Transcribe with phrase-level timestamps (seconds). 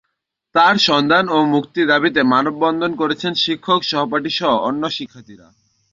[0.55, 5.47] তাঁর সন্ধান ও মুক্তি দাবিতে মানববন্ধন করেছেন শিক্ষক, সহপাঠীসহ অন্য শিক্ষার্থীরা।